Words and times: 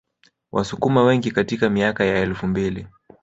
Wasukuma 0.51 1.03
wengi 1.03 1.31
katika 1.31 1.69
miaka 1.69 2.05
ya 2.05 2.17
elfu 2.19 2.47
mbili 2.47 2.87